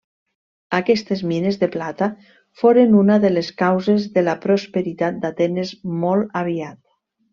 Aquestes 0.75 1.19
mines 1.31 1.59
de 1.63 1.67
plata 1.75 2.07
foren 2.61 2.95
una 3.01 3.17
de 3.25 3.31
les 3.35 3.51
causes 3.61 4.07
de 4.17 4.25
la 4.27 4.35
prosperitat 4.47 5.21
d'Atenes 5.27 5.75
molt 6.03 6.35
aviat. 6.45 6.83